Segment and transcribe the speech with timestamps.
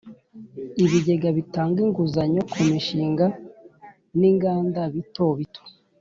[0.83, 3.25] ibigega bitanga inguzanyo ku mishinga
[4.19, 5.63] n'inganda bito bito;